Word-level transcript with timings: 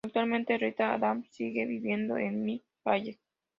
Actualmente, 0.03 0.57
Rita 0.57 0.95
Adams 0.95 1.27
sigue 1.29 1.67
viviendo 1.67 2.17
en 2.17 2.43
Mill 2.43 2.63
Valley. 2.83 3.19